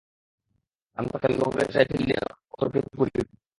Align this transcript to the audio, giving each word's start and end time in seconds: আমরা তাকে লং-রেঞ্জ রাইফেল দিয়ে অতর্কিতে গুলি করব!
আমরা 0.97 1.11
তাকে 1.13 1.35
লং-রেঞ্জ 1.35 1.71
রাইফেল 1.75 2.01
দিয়ে 2.01 2.19
অতর্কিতে 2.53 2.89
গুলি 2.91 3.11
করব! 3.15 3.29